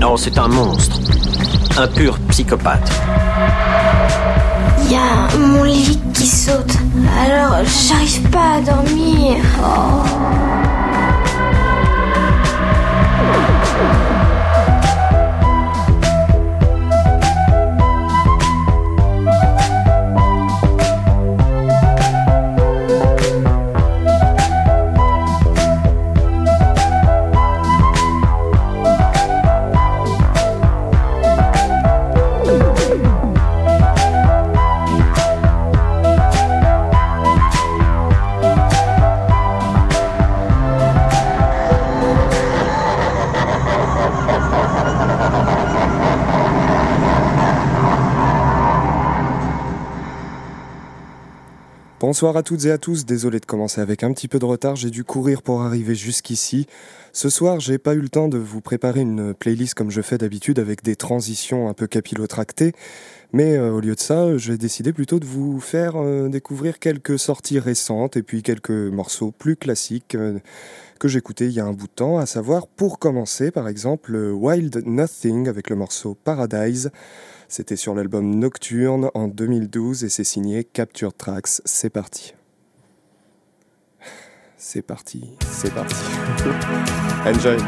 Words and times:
Non, 0.00 0.16
c'est 0.16 0.38
un 0.38 0.48
monstre. 0.48 0.98
Un 1.76 1.86
pur 1.88 2.18
psychopathe. 2.30 2.90
Il 4.88 4.94
a 4.94 5.36
mon 5.36 5.64
lit 5.64 5.98
qui 6.14 6.26
saute. 6.26 6.76
Alors, 7.20 7.64
j'arrive 7.64 8.30
pas 8.30 8.56
à 8.56 8.60
dormir. 8.60 9.36
Oh. 9.60 10.55
Bonsoir 52.16 52.38
à 52.38 52.42
toutes 52.42 52.64
et 52.64 52.70
à 52.70 52.78
tous, 52.78 53.04
désolé 53.04 53.40
de 53.40 53.44
commencer 53.44 53.78
avec 53.78 54.02
un 54.02 54.10
petit 54.10 54.26
peu 54.26 54.38
de 54.38 54.46
retard, 54.46 54.74
j'ai 54.74 54.88
dû 54.88 55.04
courir 55.04 55.42
pour 55.42 55.60
arriver 55.60 55.94
jusqu'ici. 55.94 56.66
Ce 57.12 57.28
soir, 57.28 57.60
j'ai 57.60 57.76
pas 57.76 57.92
eu 57.92 58.00
le 58.00 58.08
temps 58.08 58.28
de 58.28 58.38
vous 58.38 58.62
préparer 58.62 59.02
une 59.02 59.34
playlist 59.34 59.74
comme 59.74 59.90
je 59.90 60.00
fais 60.00 60.16
d'habitude 60.16 60.58
avec 60.58 60.82
des 60.82 60.96
transitions 60.96 61.68
un 61.68 61.74
peu 61.74 61.86
capillotractées, 61.86 62.72
mais 63.34 63.58
euh, 63.58 63.70
au 63.70 63.80
lieu 63.80 63.94
de 63.94 64.00
ça, 64.00 64.38
j'ai 64.38 64.56
décidé 64.56 64.94
plutôt 64.94 65.20
de 65.20 65.26
vous 65.26 65.60
faire 65.60 65.96
euh, 65.96 66.30
découvrir 66.30 66.78
quelques 66.78 67.18
sorties 67.18 67.58
récentes 67.58 68.16
et 68.16 68.22
puis 68.22 68.42
quelques 68.42 68.70
morceaux 68.70 69.30
plus 69.30 69.56
classiques 69.56 70.14
euh, 70.14 70.38
que 70.98 71.08
j'écoutais 71.08 71.44
il 71.44 71.52
y 71.52 71.60
a 71.60 71.66
un 71.66 71.74
bout 71.74 71.86
de 71.86 71.92
temps, 71.92 72.16
à 72.16 72.24
savoir 72.24 72.66
pour 72.66 72.98
commencer 72.98 73.50
par 73.50 73.68
exemple 73.68 74.16
Wild 74.16 74.86
Nothing 74.86 75.48
avec 75.48 75.68
le 75.68 75.76
morceau 75.76 76.16
Paradise. 76.24 76.90
C'était 77.48 77.76
sur 77.76 77.94
l'album 77.94 78.34
Nocturne 78.34 79.10
en 79.14 79.28
2012 79.28 80.04
et 80.04 80.08
c'est 80.08 80.24
signé 80.24 80.64
Capture 80.64 81.14
Tracks. 81.14 81.60
C'est 81.64 81.90
parti. 81.90 82.34
C'est 84.56 84.82
parti, 84.82 85.30
c'est 85.52 85.72
parti. 85.72 85.94
Enjoy. 87.26 87.58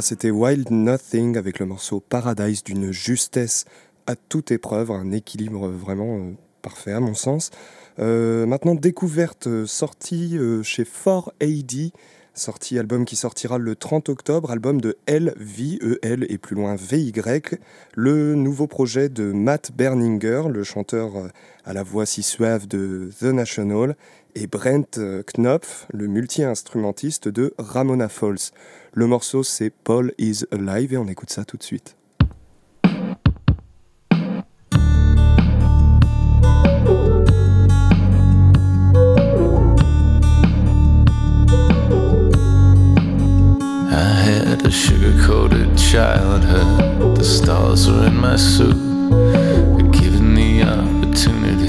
C'était 0.00 0.30
Wild 0.30 0.70
Nothing 0.70 1.36
avec 1.36 1.58
le 1.58 1.66
morceau 1.66 2.00
Paradise 2.00 2.62
d'une 2.62 2.92
justesse 2.92 3.64
à 4.06 4.14
toute 4.14 4.52
épreuve, 4.52 4.92
un 4.92 5.10
équilibre 5.10 5.68
vraiment 5.68 6.16
euh, 6.16 6.32
parfait 6.62 6.92
à 6.92 7.00
mon 7.00 7.14
sens. 7.14 7.50
Euh, 7.98 8.46
maintenant, 8.46 8.74
découverte 8.74 9.48
euh, 9.48 9.66
sortie 9.66 10.38
chez 10.62 10.84
4AD, 10.84 11.90
sortie 12.34 12.78
album 12.78 13.04
qui 13.04 13.16
sortira 13.16 13.58
le 13.58 13.74
30 13.74 14.08
octobre, 14.10 14.52
album 14.52 14.80
de 14.80 14.96
L-V-E-L 15.06 16.24
et 16.28 16.38
plus 16.38 16.56
loin 16.56 16.76
VY, 16.76 17.12
le 17.94 18.34
nouveau 18.36 18.68
projet 18.68 19.08
de 19.08 19.32
Matt 19.32 19.72
Berninger, 19.76 20.42
le 20.48 20.62
chanteur 20.62 21.10
à 21.64 21.72
la 21.72 21.82
voix 21.82 22.06
si 22.06 22.22
suave 22.22 22.68
de 22.68 23.10
The 23.18 23.24
National, 23.24 23.96
et 24.36 24.46
Brent 24.46 25.00
Knopf, 25.34 25.88
le 25.92 26.06
multi-instrumentiste 26.06 27.28
de 27.28 27.52
Ramona 27.58 28.08
Falls. 28.08 28.52
Le 28.92 29.06
morceau 29.06 29.44
c'est 29.44 29.70
Paul 29.70 30.12
is 30.18 30.44
Alive 30.50 30.94
et 30.94 30.96
on 30.96 31.06
écoute 31.06 31.30
ça 31.30 31.44
tout 31.44 31.56
de 31.56 31.62
suite. 31.62 31.96
I 43.92 44.12
had 44.12 44.66
a 44.66 44.70
sugar-coated 44.70 45.78
childhood. 45.78 47.16
The 47.16 47.24
stars 47.24 47.88
were 47.88 48.08
in 48.08 48.20
my 48.20 48.36
suit. 48.36 48.74
Given 49.92 50.34
the 50.34 50.64
opportunity, 50.64 51.68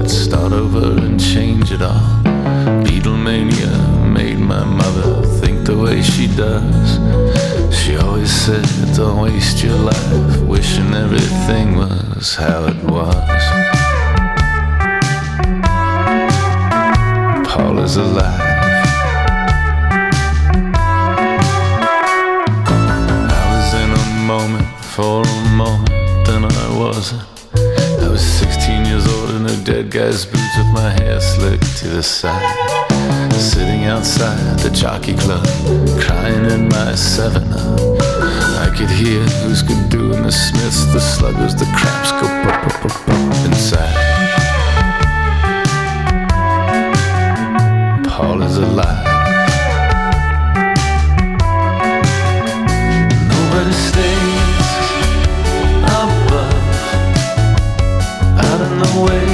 I'd 0.00 0.08
start 0.08 0.52
over 0.52 0.96
and 1.02 1.18
change 1.18 1.72
it 1.72 1.82
all. 1.82 2.29
Way 5.90 6.02
she 6.02 6.26
does. 6.28 6.88
She 7.76 7.96
always 7.96 8.30
said, 8.30 8.64
Don't 8.94 9.22
waste 9.22 9.62
your 9.62 9.76
life 9.76 10.40
wishing 10.42 10.94
everything 10.94 11.76
was 11.76 12.36
how 12.36 12.66
it 12.66 12.80
was. 12.84 13.42
Paula's 17.48 17.96
alive. 17.96 18.40
I 23.36 23.42
was 23.52 23.68
in 23.82 23.90
a 23.90 24.04
moment 24.32 24.68
for 24.94 25.22
a 25.22 25.48
moment, 25.62 25.90
then 26.26 26.44
I 26.44 26.78
wasn't. 26.78 27.22
I 28.04 28.08
was 28.08 28.22
16 28.22 28.84
years 28.86 29.06
old 29.08 29.30
in 29.30 29.46
a 29.46 29.56
dead 29.64 29.90
guy's 29.90 30.24
boots 30.24 30.56
with 30.56 30.72
my 30.72 30.90
hair 30.90 31.20
slicked 31.20 31.78
to 31.78 31.88
the 31.88 32.02
side. 32.02 32.89
Sitting 33.40 33.84
outside 33.86 34.58
the 34.58 34.70
jockey 34.70 35.14
club, 35.16 35.44
crying 35.98 36.44
in 36.44 36.68
my 36.68 36.94
7 36.94 37.42
up. 37.52 37.80
I 38.60 38.70
could 38.76 38.90
hear 38.90 39.22
who's 39.42 39.62
good 39.62 39.88
doing 39.88 40.22
the 40.22 40.30
Smiths, 40.30 40.84
the 40.92 41.00
sluggers, 41.00 41.54
the 41.54 41.64
craps 41.74 42.12
go 42.12 42.28
pop, 42.44 42.62
pop, 42.62 42.82
pop, 42.82 43.06
pop 43.06 43.44
inside. 43.46 43.96
Paul 48.06 48.42
is 48.42 48.58
alive. 48.58 49.06
Nobody 53.32 53.72
stays 53.72 54.68
above, 55.98 56.54
out 58.38 58.60
in 58.60 58.78
the 58.78 58.90
way. 59.06 59.29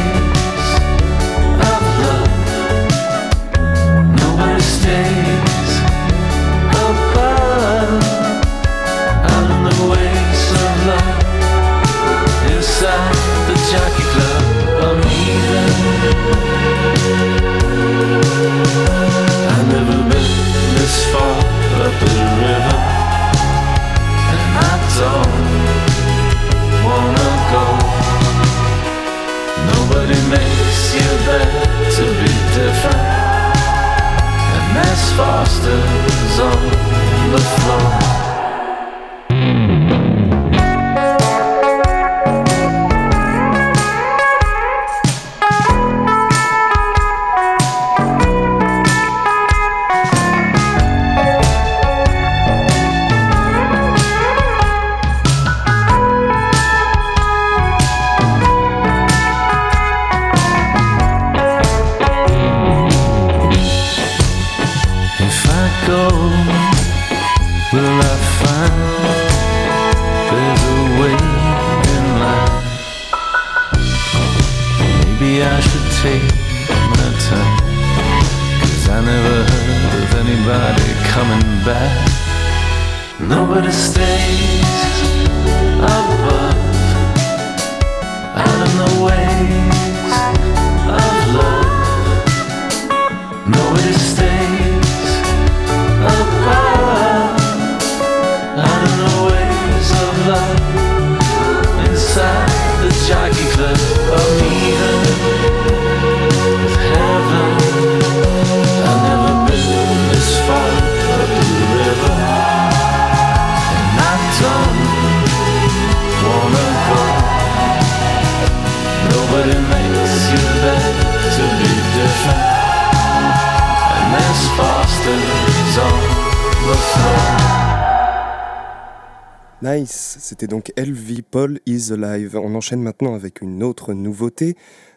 Enchaîne 132.56 132.82
maintenant 132.82 133.14
avec 133.14 133.40
une 133.40 133.62
autre 133.62 133.94
nouveauté 133.94 134.56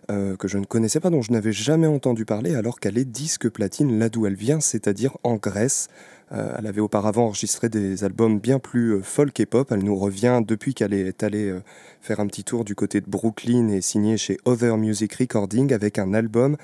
euh, 0.10 0.36
que 0.36 0.48
je 0.48 0.58
ne 0.58 0.66
connaissais 0.66 1.00
pas, 1.00 1.12
dont 1.12 1.22
je 1.22 1.32
n'avais 1.32 1.52
jamais 1.52 1.86
entendu 1.86 2.26
parler, 2.26 2.56
alors 2.56 2.80
qu'elle 2.80 2.98
est 2.98 3.06
disque 3.06 3.48
platine 3.48 4.00
là 4.00 4.10
d'où 4.10 4.26
elle 4.26 4.36
vient, 4.36 4.60
c'est-à-dire 4.60 5.18
en 5.24 5.36
Grèce. 5.36 5.88
Euh, 6.32 6.56
elle 6.58 6.66
avait 6.66 6.82
auparavant 6.82 7.26
enregistré 7.26 7.70
des 7.70 8.04
albums 8.04 8.40
bien 8.40 8.58
plus 8.58 8.96
euh, 8.96 9.02
folk 9.04 9.40
et 9.40 9.46
pop. 9.46 9.72
Elle 9.72 9.84
nous 9.84 9.96
revient 9.96 10.42
depuis 10.46 10.74
qu'elle 10.74 10.94
est 10.94 11.22
allée 11.22 11.54
faire 12.02 12.20
un 12.20 12.28
petit 12.28 12.44
tour 12.44 12.66
du 12.66 12.74
côté 12.74 13.02
de 13.02 13.10
Brooklyn 13.10 13.68
et 13.68 13.82
signée 13.82 14.18
chez 14.18 14.38
Other 14.46 14.78
Music 14.78 15.14
Recording 15.14 15.74
avec 15.74 16.00
un 16.00 16.14
album 16.14 16.58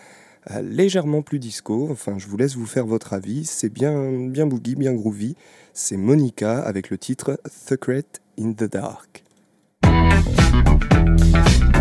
légèrement 0.61 1.21
plus 1.21 1.39
disco. 1.39 1.87
Enfin, 1.91 2.17
je 2.17 2.27
vous 2.27 2.37
laisse 2.37 2.55
vous 2.55 2.67
faire 2.67 2.85
votre 2.85 3.13
avis. 3.13 3.45
C'est 3.45 3.69
bien, 3.69 4.27
bien 4.27 4.47
boogie, 4.47 4.75
bien 4.75 4.93
groovy. 4.93 5.35
C'est 5.73 5.97
Monica 5.97 6.59
avec 6.59 6.89
le 6.89 6.97
titre 6.97 7.39
Secret 7.45 8.05
in 8.39 8.53
the 8.53 8.63
dark. 8.63 9.24
Thank 11.35 11.63
you. 11.63 11.74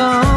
song 0.00 0.29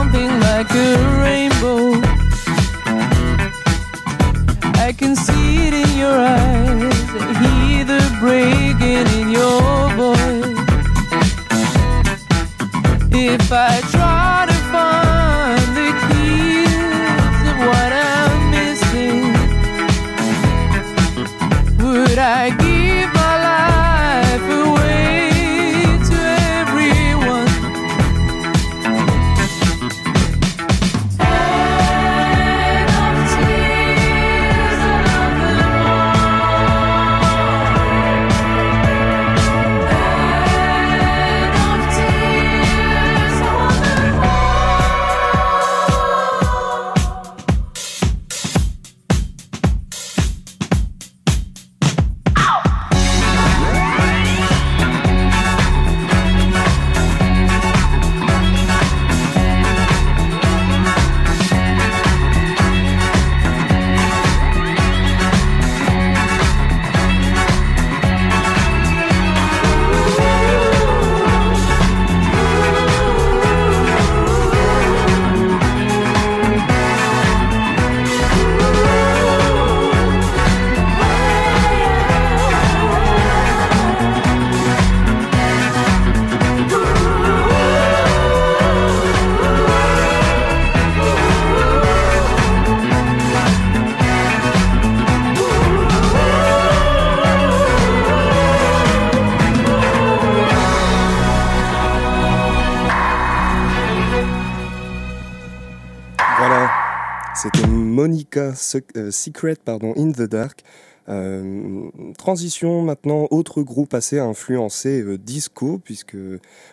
c'était 107.44 107.68
Monica 107.68 108.54
euh, 108.96 109.12
Secret 109.12 109.58
pardon, 109.64 109.94
In 109.98 110.12
the 110.14 110.22
Dark. 110.22 110.64
Euh, 111.10 111.90
transition 112.18 112.82
maintenant, 112.82 113.28
autre 113.30 113.62
groupe 113.64 113.94
assez 113.94 114.18
influencé 114.20 115.02
euh, 115.02 115.18
disco, 115.18 115.78
puisque 115.78 116.16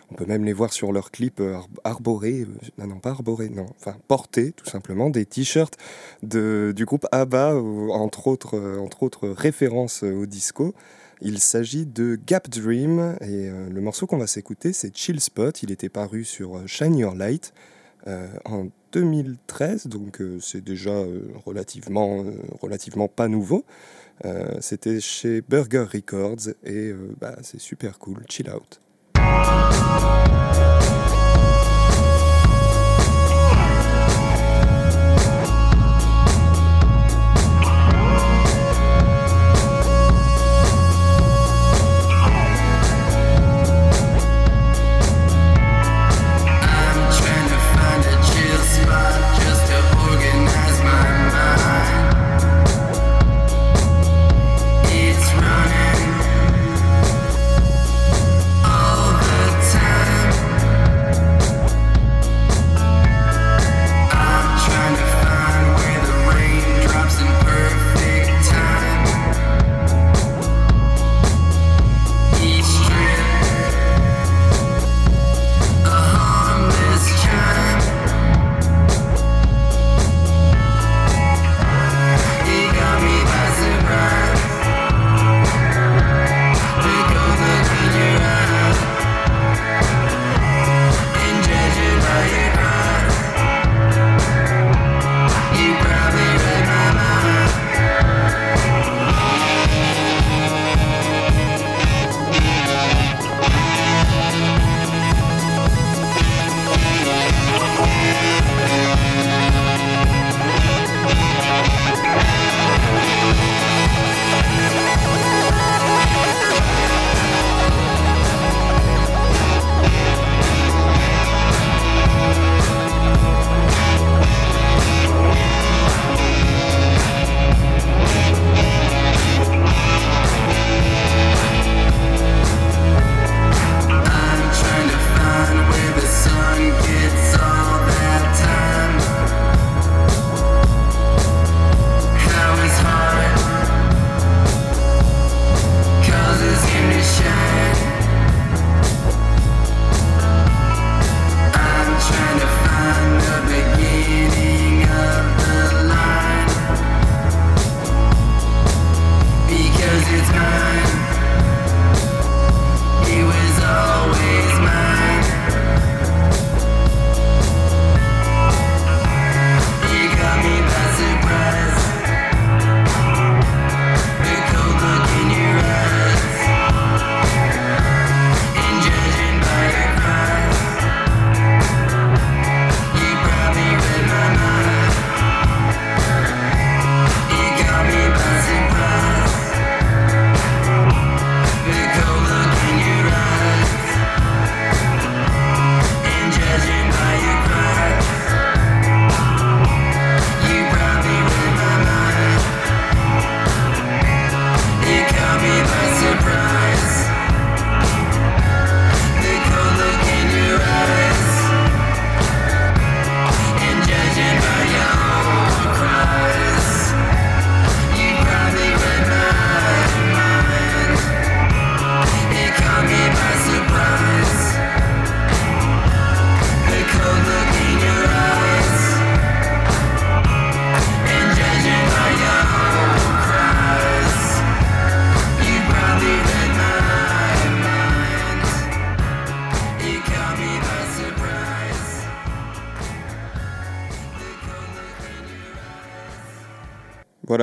on 0.09 0.15
peut 0.15 0.25
même 0.25 0.45
les 0.45 0.53
voir 0.53 0.71
sur 0.71 0.93
leurs 0.93 1.11
clips 1.11 1.41
euh, 1.41 1.55
ar- 1.55 1.67
arborés, 1.83 2.47
euh, 2.79 2.85
non, 2.87 2.99
pas 2.99 3.09
arborés, 3.09 3.49
non, 3.49 3.65
enfin 3.81 3.97
portés 4.07 4.53
tout 4.53 4.65
simplement, 4.69 5.09
des 5.09 5.25
t-shirts 5.25 5.75
de- 6.23 6.71
du 6.73 6.85
groupe 6.85 7.05
ABBA, 7.11 7.55
entre 7.55 8.27
autres, 8.27 8.57
entre 8.79 9.03
autres 9.03 9.27
références 9.27 10.03
au 10.03 10.25
disco. 10.25 10.73
Il 11.21 11.39
s'agit 11.39 11.85
de 11.85 12.17
Gap 12.25 12.49
Dream, 12.49 13.17
et 13.19 13.49
le 13.49 13.81
morceau 13.81 14.07
qu'on 14.07 14.17
va 14.17 14.27
s'écouter 14.27 14.71
c'est 14.71 14.95
Chill 14.95 15.19
Spot, 15.19 15.61
il 15.61 15.71
était 15.71 15.89
paru 15.89 16.23
sur 16.23 16.65
Shine 16.67 16.97
Your 16.97 17.15
Light 17.15 17.53
en 18.45 18.69
2013, 18.91 19.87
donc 19.87 20.21
euh, 20.21 20.39
c'est 20.39 20.63
déjà 20.63 20.91
euh, 20.91 21.21
relativement, 21.45 22.23
euh, 22.23 22.31
relativement 22.61 23.07
pas 23.07 23.27
nouveau. 23.27 23.65
C'était 24.59 24.99
chez 24.99 25.41
Burger 25.41 25.85
Records 25.91 26.53
et 26.63 26.93
bah, 27.19 27.37
c'est 27.41 27.59
super 27.59 27.97
cool, 27.97 28.23
chill 28.29 28.51
out. 28.51 28.79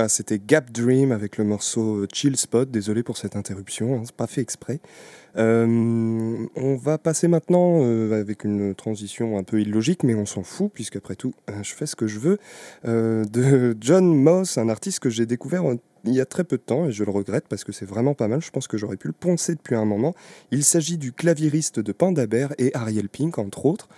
C'était 0.08 0.40
Gap 0.44 0.70
Dream 0.72 1.12
avec 1.12 1.36
le 1.36 1.44
morceau 1.44 2.06
Chill 2.12 2.36
Spot. 2.36 2.70
Désolé 2.70 3.02
pour 3.02 3.16
cette 3.16 3.36
interruption, 3.36 3.94
hein, 3.94 4.02
c'est 4.04 4.14
pas 4.14 4.26
fait 4.26 4.40
exprès. 4.40 4.80
Euh, 5.36 6.46
on 6.56 6.76
va 6.76 6.98
passer 6.98 7.28
maintenant 7.28 7.80
euh, 7.82 8.20
avec 8.20 8.44
une 8.44 8.74
transition 8.74 9.38
un 9.38 9.44
peu 9.44 9.60
illogique, 9.60 10.02
mais 10.02 10.14
on 10.14 10.26
s'en 10.26 10.42
fout, 10.42 10.72
puisqu'après 10.72 11.14
tout, 11.14 11.34
euh, 11.50 11.62
je 11.62 11.74
fais 11.74 11.86
ce 11.86 11.94
que 11.94 12.06
je 12.06 12.18
veux, 12.18 12.38
euh, 12.86 13.24
de 13.24 13.76
John 13.80 14.16
Moss, 14.16 14.58
un 14.58 14.68
artiste 14.68 15.00
que 15.00 15.10
j'ai 15.10 15.26
découvert 15.26 15.68
euh, 15.70 15.76
il 16.04 16.14
y 16.14 16.20
a 16.20 16.26
très 16.26 16.44
peu 16.44 16.56
de 16.56 16.62
temps, 16.62 16.86
et 16.86 16.92
je 16.92 17.04
le 17.04 17.10
regrette 17.10 17.46
parce 17.48 17.64
que 17.64 17.72
c'est 17.72 17.84
vraiment 17.84 18.14
pas 18.14 18.28
mal. 18.28 18.40
Je 18.40 18.50
pense 18.50 18.66
que 18.68 18.78
j'aurais 18.78 18.96
pu 18.96 19.08
le 19.08 19.12
poncer 19.12 19.54
depuis 19.54 19.74
un 19.74 19.84
moment. 19.84 20.14
Il 20.50 20.64
s'agit 20.64 20.96
du 20.96 21.12
claviériste 21.12 21.80
de 21.80 21.92
Panda 21.92 22.26
Bear 22.26 22.54
et 22.58 22.74
Ariel 22.74 23.08
Pink, 23.08 23.38
entre 23.38 23.66
autres. 23.66 23.88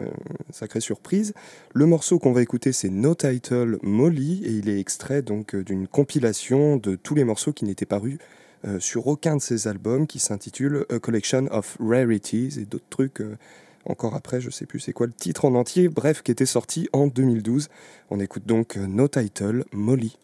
Euh, 0.00 0.06
sacrée 0.50 0.80
surprise. 0.80 1.34
Le 1.74 1.86
morceau 1.86 2.18
qu'on 2.18 2.32
va 2.32 2.42
écouter, 2.42 2.72
c'est 2.72 2.90
No 2.90 3.14
Title 3.14 3.78
Molly, 3.82 4.42
et 4.44 4.50
il 4.50 4.68
est 4.68 4.80
extrait 4.80 5.22
donc 5.22 5.54
euh, 5.54 5.62
d'une 5.62 5.86
compilation 5.86 6.76
de 6.76 6.96
tous 6.96 7.14
les 7.14 7.24
morceaux 7.24 7.52
qui 7.52 7.64
n'étaient 7.64 7.86
parus 7.86 8.18
euh, 8.66 8.80
sur 8.80 9.06
aucun 9.06 9.36
de 9.36 9.42
ses 9.42 9.68
albums, 9.68 10.06
qui 10.06 10.18
s'intitule 10.18 10.86
A 10.90 10.98
Collection 10.98 11.46
of 11.50 11.76
Rarities, 11.80 12.58
et 12.58 12.64
d'autres 12.64 12.88
trucs 12.88 13.22
encore 13.86 14.14
après, 14.14 14.40
je 14.40 14.50
sais 14.50 14.66
plus 14.66 14.80
c'est 14.80 14.92
quoi 14.92 15.06
le 15.06 15.12
titre 15.12 15.44
en 15.44 15.54
entier, 15.54 15.88
bref, 15.88 16.22
qui 16.22 16.30
était 16.30 16.46
sorti 16.46 16.88
en 16.92 17.06
2012. 17.06 17.68
On 18.10 18.20
écoute 18.20 18.46
donc 18.46 18.76
No 18.76 19.08
Title 19.08 19.64
Molly. 19.72 20.16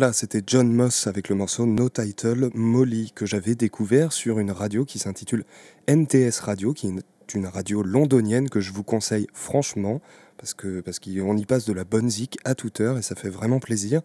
Voilà, 0.00 0.12
c'était 0.12 0.42
John 0.46 0.72
Moss 0.72 1.08
avec 1.08 1.28
le 1.28 1.34
morceau 1.34 1.66
No 1.66 1.88
Title 1.88 2.50
Molly 2.54 3.10
que 3.12 3.26
j'avais 3.26 3.56
découvert 3.56 4.12
sur 4.12 4.38
une 4.38 4.52
radio 4.52 4.84
qui 4.84 5.00
s'intitule 5.00 5.42
NTS 5.88 6.38
Radio, 6.38 6.72
qui 6.72 6.86
est 6.86 7.34
une 7.34 7.46
radio 7.48 7.82
londonienne 7.82 8.48
que 8.48 8.60
je 8.60 8.70
vous 8.70 8.84
conseille 8.84 9.26
franchement 9.32 10.00
parce 10.36 10.54
que 10.54 10.78
parce 10.82 11.00
qu'on 11.00 11.36
y 11.36 11.44
passe 11.46 11.64
de 11.64 11.72
la 11.72 11.82
bonne 11.82 12.08
zik 12.08 12.38
à 12.44 12.54
toute 12.54 12.80
heure 12.80 12.96
et 12.96 13.02
ça 13.02 13.16
fait 13.16 13.28
vraiment 13.28 13.58
plaisir. 13.58 14.02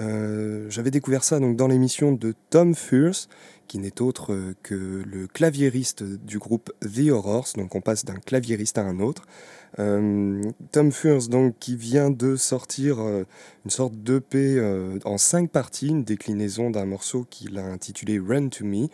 Euh, 0.00 0.68
j'avais 0.70 0.90
découvert 0.90 1.22
ça 1.22 1.38
donc 1.38 1.54
dans 1.54 1.68
l'émission 1.68 2.10
de 2.10 2.34
Tom 2.50 2.74
Fierce, 2.74 3.28
qui 3.68 3.78
n'est 3.78 4.02
autre 4.02 4.32
euh, 4.32 4.54
que 4.62 4.74
le 5.06 5.28
claviériste 5.28 6.02
du 6.02 6.38
groupe 6.38 6.72
The 6.80 7.10
Horrors. 7.10 7.48
Donc 7.56 7.74
on 7.74 7.80
passe 7.80 8.04
d'un 8.04 8.18
claviériste 8.18 8.78
à 8.78 8.82
un 8.82 8.98
autre. 8.98 9.24
Euh, 9.78 10.42
Tom 10.72 10.92
Fierce 10.92 11.28
donc 11.28 11.58
qui 11.58 11.76
vient 11.76 12.10
de 12.10 12.36
sortir 12.36 13.00
euh, 13.00 13.24
une 13.64 13.70
sorte 13.70 13.94
d'EP 13.94 14.34
euh, 14.34 14.98
en 15.04 15.18
cinq 15.18 15.50
parties, 15.50 15.88
une 15.88 16.04
déclinaison 16.04 16.70
d'un 16.70 16.86
morceau 16.86 17.26
qu'il 17.28 17.58
a 17.58 17.64
intitulé 17.64 18.18
Run 18.18 18.48
to 18.48 18.64
Me. 18.64 18.88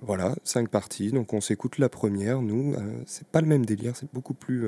Voilà, 0.00 0.34
cinq 0.42 0.68
parties. 0.68 1.12
Donc 1.12 1.32
on 1.32 1.40
s'écoute 1.40 1.78
la 1.78 1.88
première. 1.88 2.42
Nous, 2.42 2.74
c'est 3.06 3.26
pas 3.28 3.40
le 3.40 3.46
même 3.46 3.64
délire, 3.64 3.94
c'est 3.94 4.12
beaucoup 4.12 4.34
plus 4.34 4.66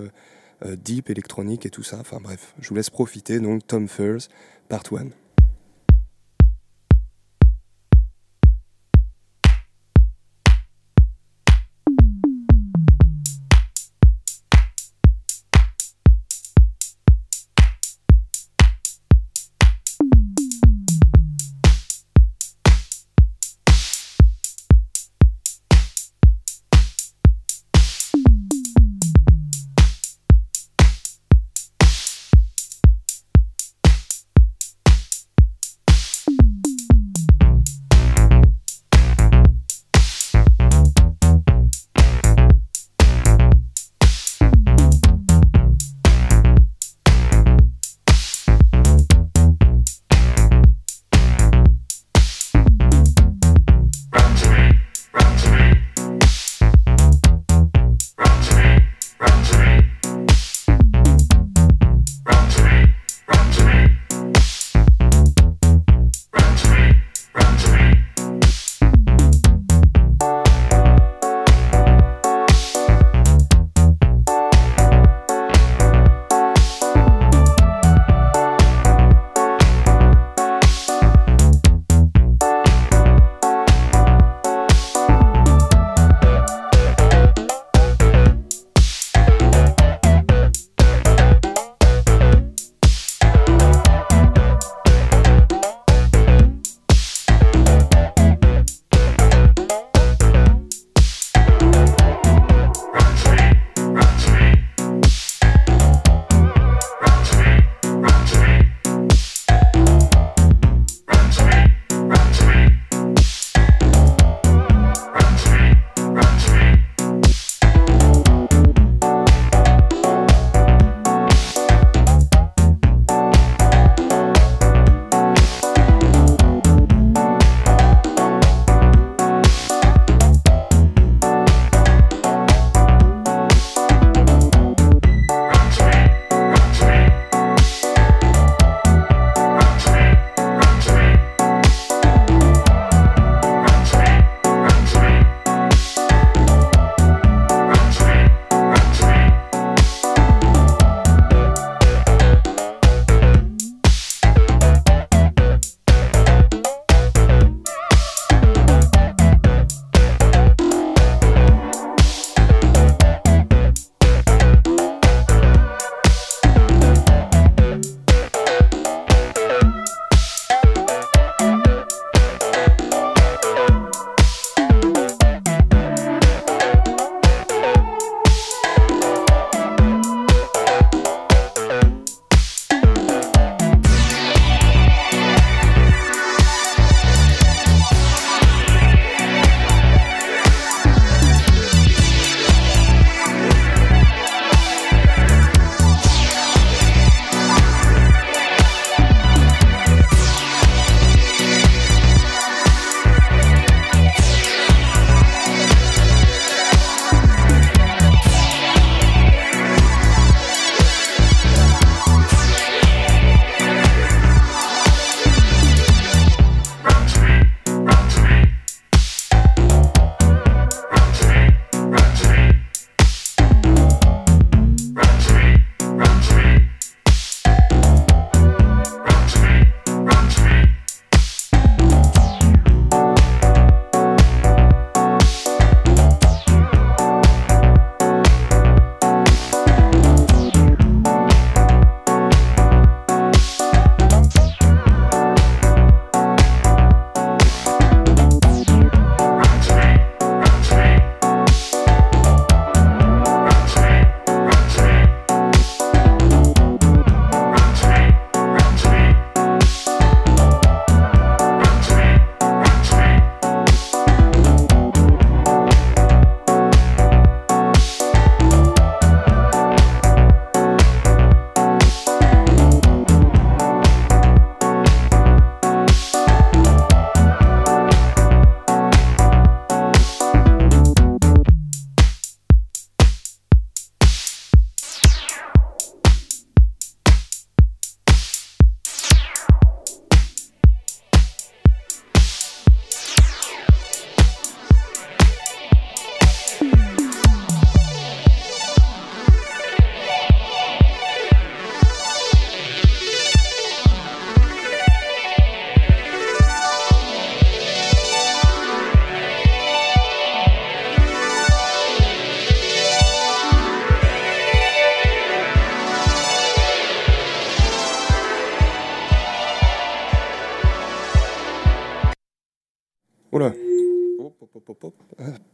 deep, 0.64 1.10
électronique 1.10 1.66
et 1.66 1.70
tout 1.70 1.82
ça. 1.82 1.98
Enfin 1.98 2.18
bref, 2.22 2.54
je 2.60 2.68
vous 2.68 2.76
laisse 2.76 2.90
profiter. 2.90 3.40
Donc 3.40 3.66
Tom 3.66 3.88
Fierce, 3.88 4.28
part 4.68 4.84
1. 4.92 5.23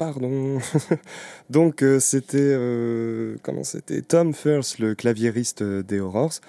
Pardon. 0.00 0.58
Donc 1.50 1.82
euh, 1.82 2.00
c'était 2.00 2.38
euh, 2.40 3.36
comment 3.42 3.64
c'était? 3.64 4.00
Tom 4.00 4.32
First, 4.32 4.78
le 4.78 4.94
claviériste 4.94 5.62
des 5.62 6.00
Horrors, 6.00 6.40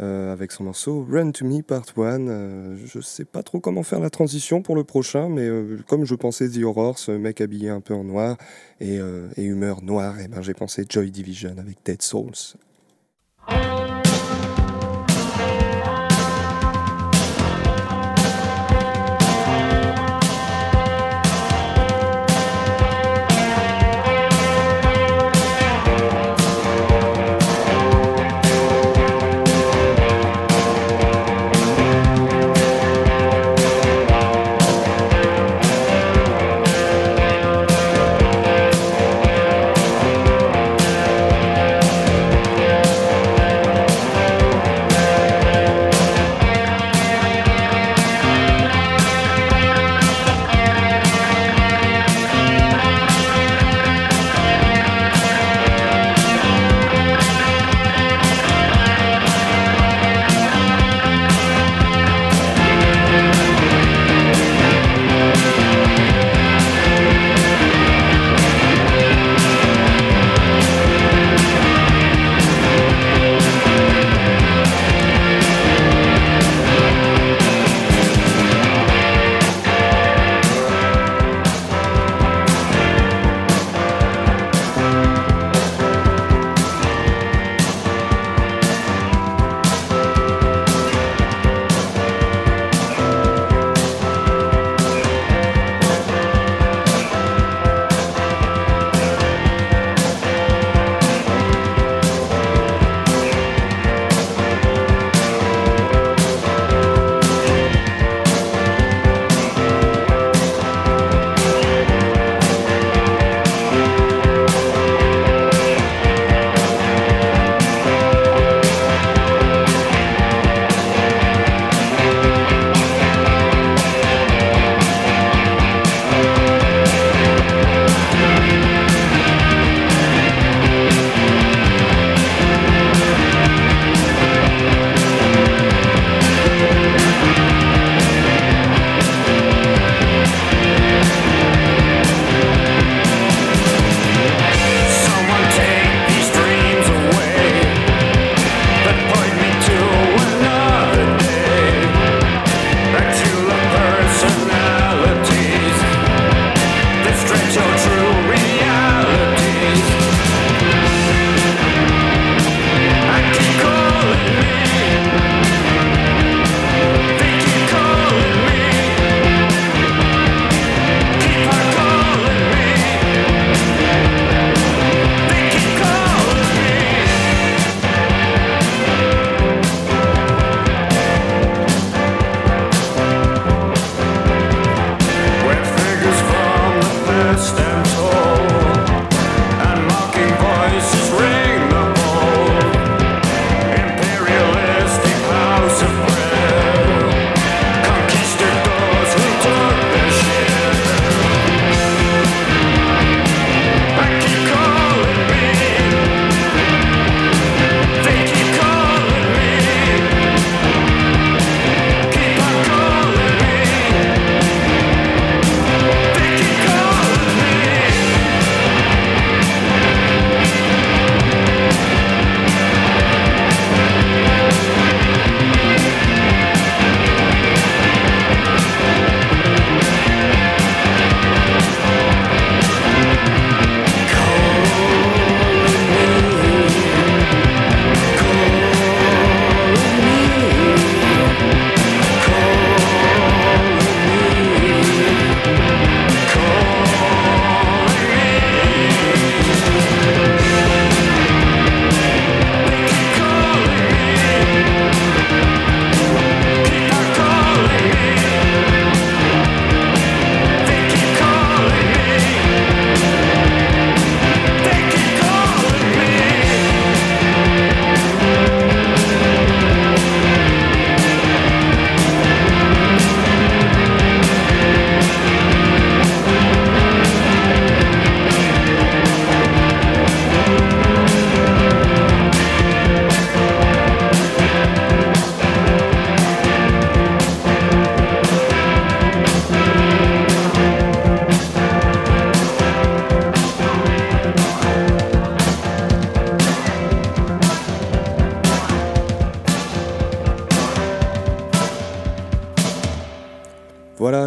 euh, 0.00 0.32
avec 0.32 0.52
son 0.52 0.62
morceau 0.62 1.04
Run 1.10 1.32
to 1.32 1.44
Me 1.44 1.60
Part 1.60 1.86
1. 1.96 2.28
Euh, 2.28 2.76
je 2.86 3.00
sais 3.00 3.24
pas 3.24 3.42
trop 3.42 3.58
comment 3.58 3.82
faire 3.82 3.98
la 3.98 4.10
transition 4.10 4.62
pour 4.62 4.76
le 4.76 4.84
prochain, 4.84 5.28
mais 5.28 5.48
euh, 5.48 5.78
comme 5.88 6.04
je 6.04 6.14
pensais 6.14 6.48
The 6.48 6.62
Horrors, 6.62 7.00
mec 7.08 7.40
habillé 7.40 7.68
un 7.68 7.80
peu 7.80 7.94
en 7.94 8.04
noir 8.04 8.36
et, 8.78 9.00
euh, 9.00 9.26
et 9.36 9.42
humeur 9.42 9.82
noire, 9.82 10.20
et 10.20 10.28
ben 10.28 10.40
j'ai 10.40 10.54
pensé 10.54 10.84
Joy 10.88 11.10
Division 11.10 11.56
avec 11.58 11.78
Dead 11.84 12.02
Souls. 12.02 12.54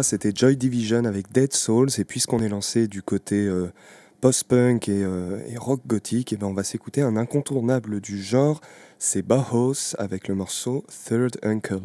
C'était 0.04 0.32
Joy 0.32 0.56
Division 0.56 1.04
avec 1.04 1.32
Dead 1.32 1.52
Souls. 1.52 1.88
Et 1.98 2.04
puisqu'on 2.04 2.38
est 2.38 2.48
lancé 2.48 2.86
du 2.86 3.02
côté 3.02 3.46
euh, 3.46 3.72
post-punk 4.20 4.88
et, 4.88 5.02
euh, 5.02 5.40
et, 5.48 5.56
rock 5.56 5.80
gothique, 5.86 6.32
et 6.32 6.36
eh 6.36 6.38
ben 6.38 6.46
on 6.46 6.54
va 6.54 6.62
s'écouter 6.62 7.02
un 7.02 7.16
incontournable 7.16 8.00
du 8.00 8.22
genre. 8.22 8.60
C'est 8.98 9.22
Bauhaus 9.22 9.96
avec 9.98 10.28
le 10.28 10.36
morceau 10.36 10.84
Third 10.88 11.38
Uncle. 11.42 11.80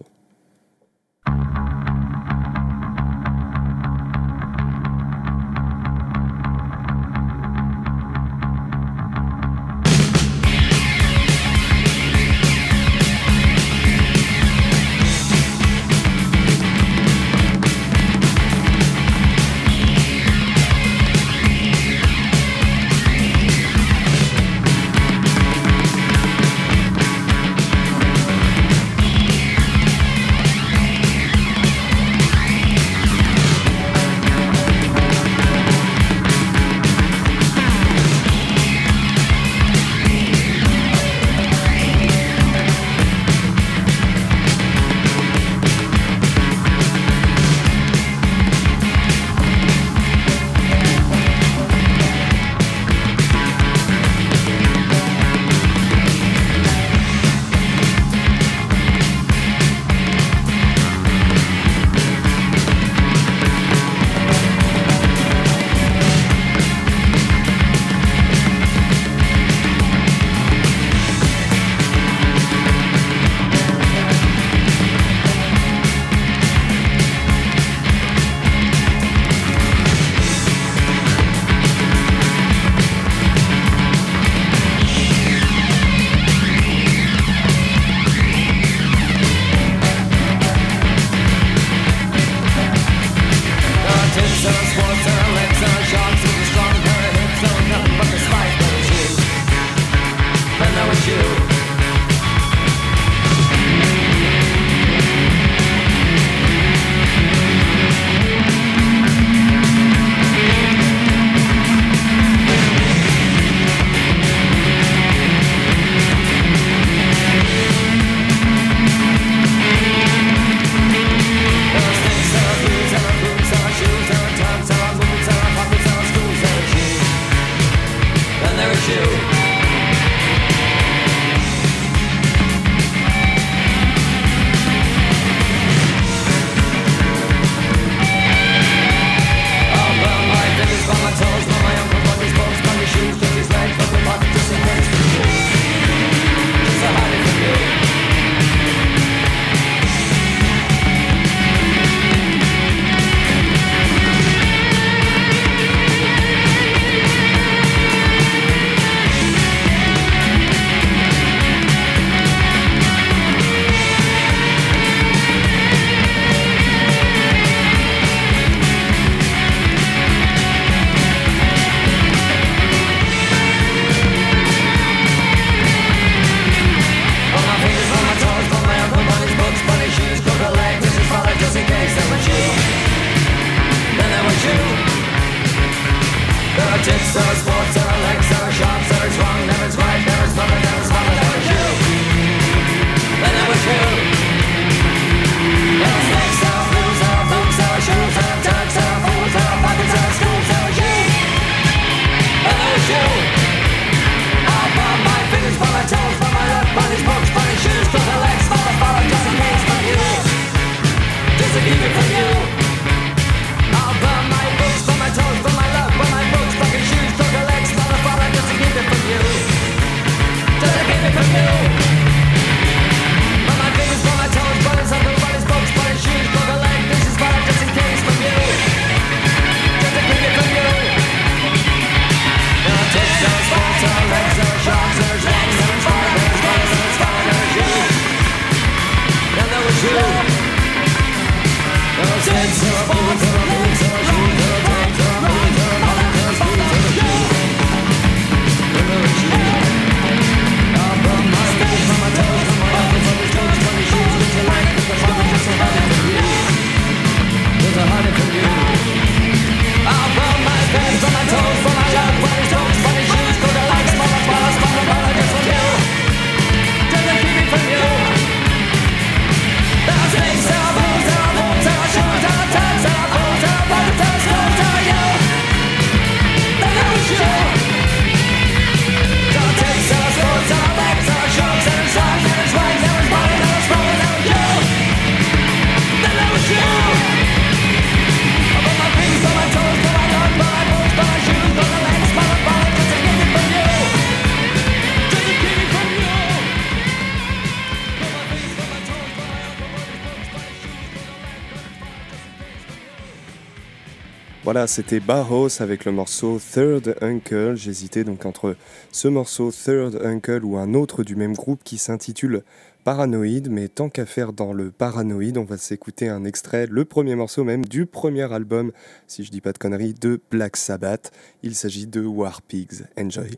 C'était 304.67 304.99
Barros 304.99 305.61
avec 305.61 305.85
le 305.85 305.91
morceau 305.91 306.39
Third 306.39 306.95
Uncle. 307.01 307.55
J'hésitais 307.55 308.03
donc 308.03 308.25
entre 308.25 308.55
ce 308.91 309.07
morceau 309.07 309.51
Third 309.51 310.01
Uncle 310.03 310.43
ou 310.43 310.57
un 310.57 310.73
autre 310.73 311.03
du 311.03 311.15
même 311.15 311.33
groupe 311.33 311.61
qui 311.63 311.77
s'intitule 311.77 312.43
Paranoïde, 312.83 313.49
mais 313.49 313.67
tant 313.67 313.89
qu'à 313.89 314.05
faire 314.05 314.33
dans 314.33 314.51
le 314.51 314.71
paranoïde, 314.71 315.37
on 315.37 315.43
va 315.43 315.57
s'écouter 315.57 316.09
un 316.09 316.25
extrait, 316.25 316.67
le 316.69 316.85
premier 316.85 317.15
morceau 317.15 317.43
même 317.43 317.65
du 317.65 317.85
premier 317.85 318.31
album, 318.33 318.71
si 319.07 319.23
je 319.23 319.31
dis 319.31 319.41
pas 319.41 319.51
de 319.51 319.57
conneries, 319.57 319.93
de 319.93 320.19
Black 320.31 320.57
Sabbath. 320.57 321.11
Il 321.43 321.55
s'agit 321.55 321.87
de 321.87 322.01
War 322.01 322.41
Pigs. 322.41 322.83
Enjoy. 322.97 323.37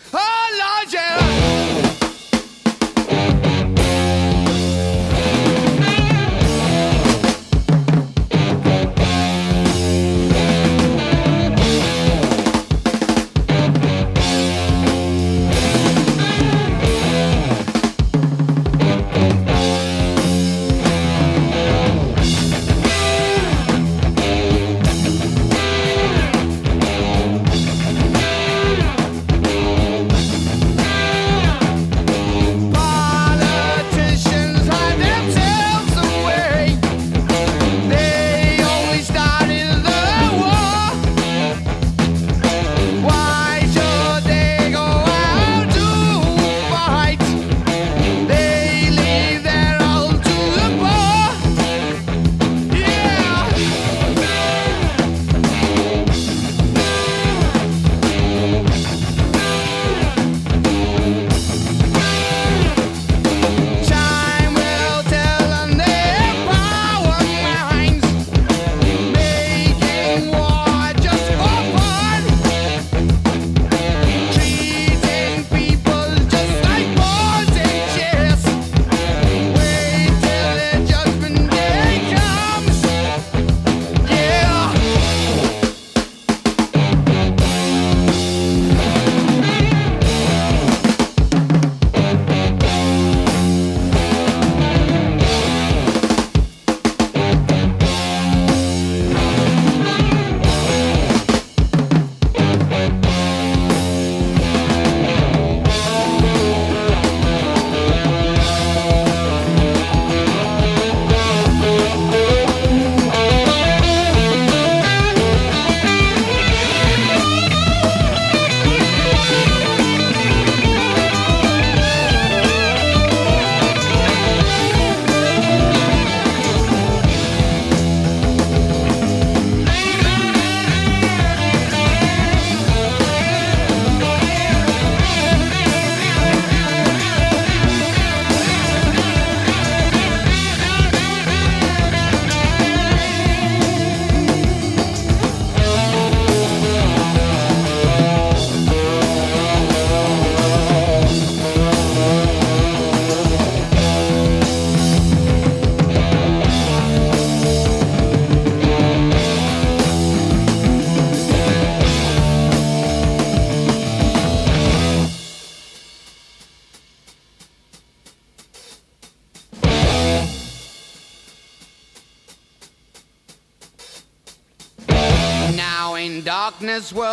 Oh, 0.13 0.83
Lord, 0.83 0.93
yeah. 0.93 1.90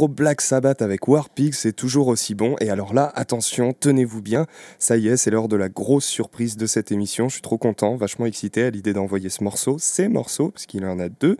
Gros 0.00 0.08
Black 0.08 0.40
Sabbath 0.40 0.80
avec 0.80 1.08
Warpig, 1.08 1.52
c'est 1.52 1.74
toujours 1.74 2.08
aussi 2.08 2.34
bon. 2.34 2.56
Et 2.60 2.70
alors 2.70 2.94
là, 2.94 3.12
attention, 3.16 3.74
tenez-vous 3.78 4.22
bien, 4.22 4.46
ça 4.78 4.96
y 4.96 5.08
est, 5.08 5.18
c'est 5.18 5.30
l'heure 5.30 5.46
de 5.46 5.56
la 5.56 5.68
grosse 5.68 6.06
surprise 6.06 6.56
de 6.56 6.64
cette 6.64 6.90
émission. 6.90 7.28
Je 7.28 7.34
suis 7.34 7.42
trop 7.42 7.58
content, 7.58 7.96
vachement 7.96 8.24
excité 8.24 8.62
à 8.62 8.70
l'idée 8.70 8.94
d'envoyer 8.94 9.28
ce 9.28 9.44
morceau, 9.44 9.76
ces 9.78 10.08
morceaux, 10.08 10.52
parce 10.52 10.64
qu'il 10.64 10.86
en 10.86 10.98
a 11.00 11.10
deux. 11.10 11.36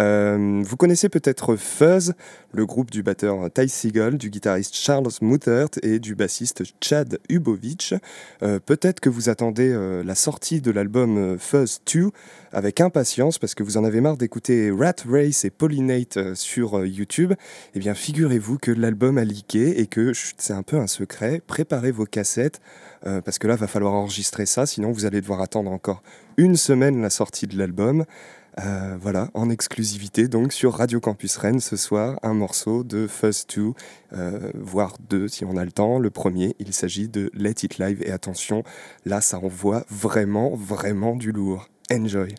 Euh, 0.00 0.62
vous 0.64 0.76
connaissez 0.78 1.10
peut-être 1.10 1.56
Fuzz, 1.56 2.14
le 2.52 2.64
groupe 2.64 2.90
du 2.90 3.02
batteur 3.02 3.50
Ty 3.52 3.68
Siegel, 3.68 4.16
du 4.16 4.30
guitariste 4.30 4.74
Charles 4.74 5.08
Muthert 5.20 5.68
et 5.82 5.98
du 5.98 6.14
bassiste 6.14 6.62
Chad 6.80 7.18
Ubovic. 7.28 7.94
Euh, 8.42 8.58
peut-être 8.58 9.00
que 9.00 9.10
vous 9.10 9.28
attendez 9.28 9.70
euh, 9.70 10.02
la 10.02 10.14
sortie 10.14 10.62
de 10.62 10.70
l'album 10.70 11.36
Fuzz 11.38 11.82
2 11.94 12.08
avec 12.52 12.80
impatience 12.80 13.38
parce 13.38 13.54
que 13.54 13.62
vous 13.62 13.76
en 13.76 13.84
avez 13.84 14.00
marre 14.00 14.16
d'écouter 14.16 14.70
Rat 14.70 14.96
Race 15.08 15.44
et 15.44 15.50
Pollinate 15.50 16.16
euh, 16.16 16.34
sur 16.34 16.78
euh, 16.78 16.86
YouTube. 16.86 17.34
Eh 17.74 17.78
bien, 17.78 17.94
figurez-vous 17.94 18.58
que 18.58 18.70
l'album 18.70 19.18
a 19.18 19.24
leaké 19.24 19.80
et 19.80 19.86
que 19.86 20.12
c'est 20.14 20.52
un 20.52 20.62
peu 20.62 20.78
un 20.78 20.86
secret. 20.86 21.42
Préparez 21.46 21.90
vos 21.90 22.06
cassettes 22.06 22.60
euh, 23.06 23.20
parce 23.20 23.38
que 23.38 23.46
là, 23.46 23.56
va 23.56 23.66
falloir 23.66 23.94
enregistrer 23.94 24.46
ça, 24.46 24.66
sinon 24.66 24.92
vous 24.92 25.04
allez 25.04 25.20
devoir 25.20 25.40
attendre 25.40 25.70
encore 25.70 26.02
une 26.36 26.56
semaine 26.56 27.00
la 27.02 27.10
sortie 27.10 27.46
de 27.46 27.56
l'album. 27.58 28.04
Voilà, 29.00 29.30
en 29.34 29.50
exclusivité 29.50 30.26
donc 30.26 30.52
sur 30.52 30.74
Radio 30.74 30.98
Campus 30.98 31.36
Rennes 31.36 31.60
ce 31.60 31.76
soir, 31.76 32.18
un 32.24 32.34
morceau 32.34 32.82
de 32.82 33.06
Fuzz 33.06 33.46
2, 33.54 33.72
euh, 34.14 34.50
voire 34.54 34.96
deux 35.08 35.28
si 35.28 35.44
on 35.44 35.56
a 35.56 35.64
le 35.64 35.70
temps. 35.70 36.00
Le 36.00 36.10
premier, 36.10 36.56
il 36.58 36.72
s'agit 36.72 37.08
de 37.08 37.30
Let 37.34 37.62
It 37.62 37.78
Live 37.78 38.02
et 38.04 38.10
attention, 38.10 38.64
là 39.06 39.20
ça 39.20 39.38
envoie 39.38 39.84
vraiment, 39.90 40.56
vraiment 40.56 41.14
du 41.14 41.30
lourd. 41.30 41.68
Enjoy. 41.90 42.34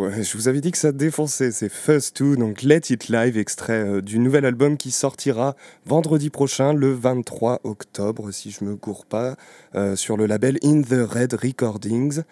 Je 0.00 0.36
vous 0.36 0.48
avais 0.48 0.60
dit 0.60 0.70
que 0.70 0.78
ça 0.78 0.92
défonçait, 0.92 1.50
c'est 1.50 1.68
Fuzz 1.68 2.12
2, 2.14 2.36
donc 2.36 2.62
Let 2.62 2.82
It 2.90 3.08
Live, 3.08 3.36
extrait 3.36 3.84
euh, 3.84 4.00
du 4.00 4.18
nouvel 4.18 4.46
album 4.46 4.76
qui 4.76 4.90
sortira 4.90 5.54
vendredi 5.84 6.30
prochain, 6.30 6.72
le 6.72 6.92
23 6.92 7.60
octobre, 7.64 8.30
si 8.30 8.50
je 8.50 8.64
me 8.64 8.74
gourre 8.74 9.04
pas, 9.04 9.36
euh, 9.74 9.94
sur 9.94 10.16
le 10.16 10.26
label 10.26 10.58
In 10.62 10.82
The 10.82 11.06
Red 11.06 11.34
Recordings. 11.34 12.22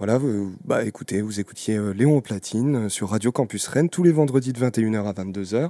Voilà, 0.00 0.18
bah 0.64 0.82
écoutez, 0.86 1.20
vous 1.20 1.40
écoutiez 1.40 1.76
euh, 1.76 1.92
Léon 1.92 2.22
Platine 2.22 2.86
euh, 2.86 2.88
sur 2.88 3.10
Radio 3.10 3.32
Campus 3.32 3.66
Rennes 3.68 3.90
tous 3.90 4.02
les 4.02 4.12
vendredis 4.12 4.54
de 4.54 4.58
21h 4.58 5.04
à 5.04 5.12
22h. 5.12 5.68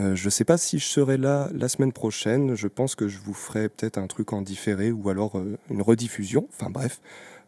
Euh, 0.00 0.16
je 0.16 0.28
sais 0.28 0.42
pas 0.42 0.58
si 0.58 0.80
je 0.80 0.84
serai 0.84 1.16
là 1.16 1.48
la 1.54 1.68
semaine 1.68 1.92
prochaine, 1.92 2.56
je 2.56 2.66
pense 2.66 2.96
que 2.96 3.06
je 3.06 3.18
vous 3.24 3.34
ferai 3.34 3.68
peut-être 3.68 3.96
un 3.96 4.08
truc 4.08 4.32
en 4.32 4.42
différé 4.42 4.90
ou 4.90 5.08
alors 5.10 5.40
une 5.70 5.80
rediffusion. 5.80 6.48
Enfin 6.52 6.70
bref, 6.70 7.00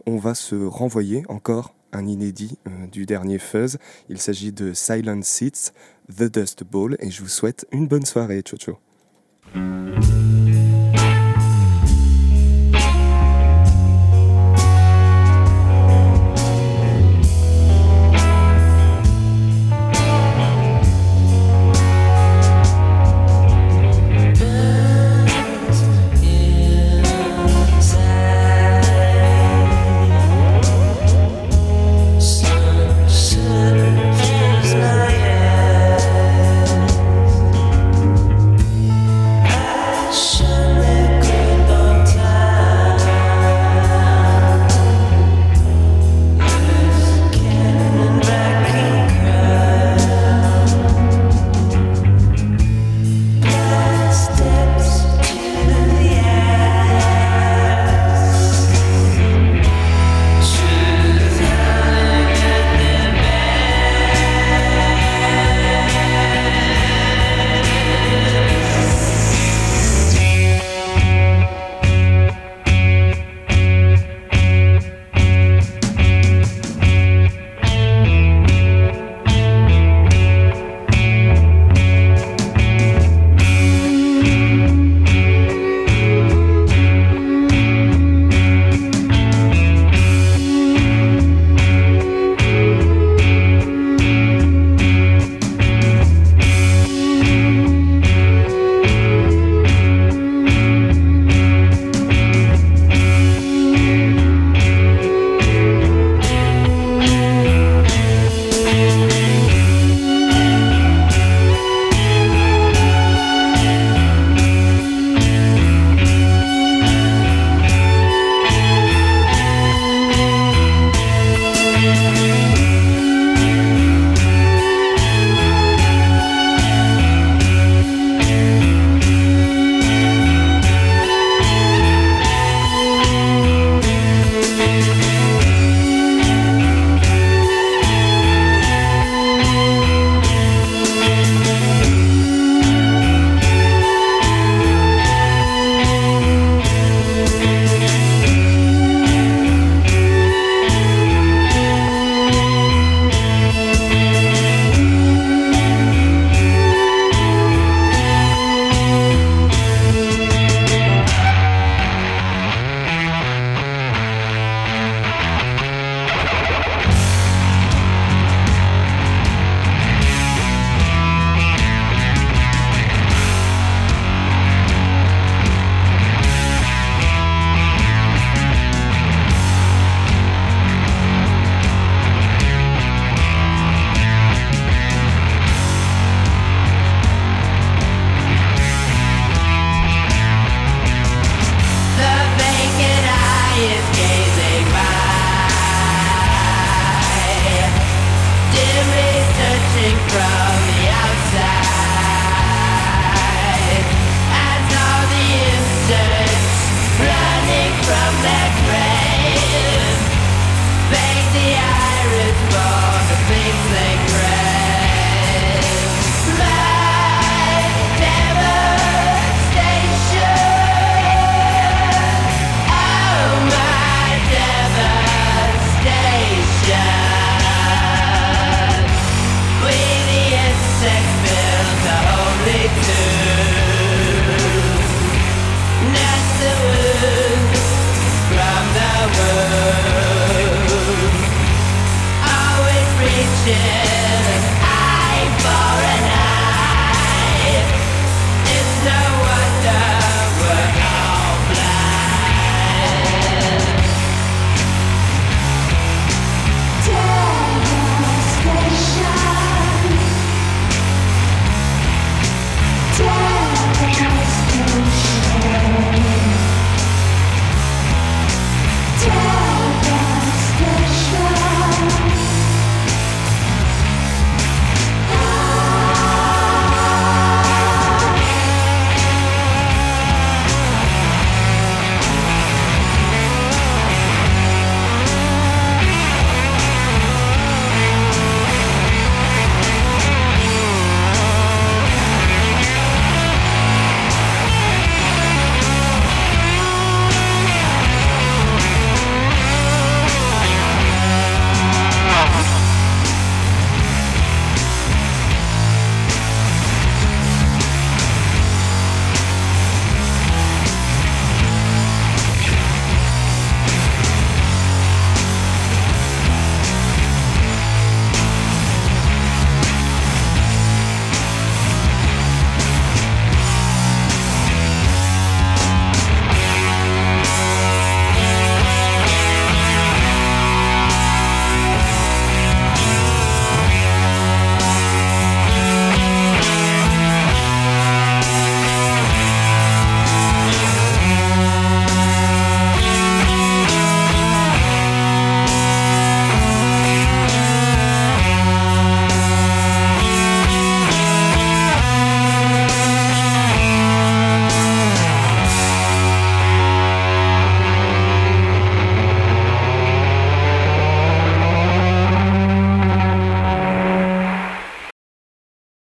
on 0.06 0.16
va 0.16 0.34
se 0.34 0.54
renvoyer 0.54 1.22
encore 1.28 1.74
un 1.92 2.06
inédit 2.06 2.58
euh, 2.66 2.86
du 2.86 3.06
dernier 3.06 3.38
Fuzz. 3.38 3.78
Il 4.08 4.18
s'agit 4.18 4.52
de 4.52 4.72
Silent 4.72 5.22
Seats, 5.22 5.72
The 6.16 6.24
Dust 6.24 6.64
Bowl, 6.64 6.96
et 7.00 7.10
je 7.10 7.22
vous 7.22 7.28
souhaite 7.28 7.66
une 7.72 7.88
bonne 7.88 8.04
soirée. 8.04 8.42
Ciao, 8.42 8.58
ciao. 8.58 10.19